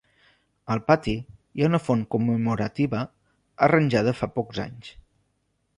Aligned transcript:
Al 0.75 0.79
pati 0.87 1.13
hi 1.17 1.65
ha 1.65 1.67
una 1.73 1.81
font 1.89 2.01
commemorativa, 2.15 3.05
arranjada 3.69 4.19
fa 4.23 4.31
pocs 4.41 4.65
anys. 4.67 4.93